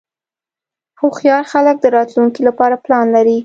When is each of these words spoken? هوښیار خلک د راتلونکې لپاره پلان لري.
هوښیار 0.99 1.43
خلک 1.53 1.75
د 1.81 1.85
راتلونکې 1.97 2.41
لپاره 2.49 2.81
پلان 2.85 3.05
لري. 3.15 3.37